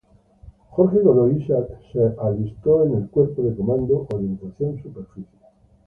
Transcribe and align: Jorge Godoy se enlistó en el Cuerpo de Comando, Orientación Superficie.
Jorge 0.71 0.97
Godoy 1.03 1.45
se 1.45 2.15
enlistó 2.23 2.83
en 2.85 2.95
el 2.95 3.09
Cuerpo 3.11 3.43
de 3.43 3.55
Comando, 3.55 4.07
Orientación 4.11 4.81
Superficie. 4.81 5.37